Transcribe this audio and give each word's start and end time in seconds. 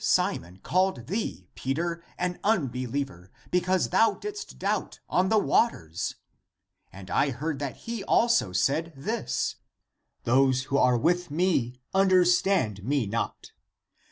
^^ 0.01 0.03
But 0.03 0.03
this 0.03 0.09
Simon 0.13 0.59
called 0.63 1.05
thee, 1.09 1.47
Peter, 1.53 2.03
an 2.17 2.39
unbeliever, 2.43 3.29
because 3.51 3.89
thou 3.89 4.15
didst 4.15 4.57
doubt 4.57 4.99
on 5.07 5.29
the 5.29 5.37
waters. 5.37 6.15
^^ 6.17 6.85
And 6.91 7.11
I 7.11 7.29
heard 7.29 7.59
that 7.59 7.75
he 7.85 8.03
also 8.05 8.51
said 8.51 8.93
this: 8.97 9.57
Those 10.23 10.63
who 10.63 10.77
are 10.79 10.97
with 10.97 11.29
me, 11.29 11.79
understood 11.93 12.83
me 12.83 13.05
not. 13.05 13.51